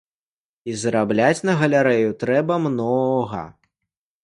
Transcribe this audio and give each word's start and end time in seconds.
І 0.71 0.73
зарабляць 0.83 1.45
на 1.51 1.55
галерэю 1.61 2.09
трэба 2.25 2.59
многа. 2.65 3.47